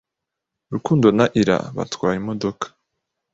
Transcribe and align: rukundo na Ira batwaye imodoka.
rukundo 0.73 1.07
na 1.17 1.25
Ira 1.41 1.57
batwaye 1.75 2.17
imodoka. 2.21 2.65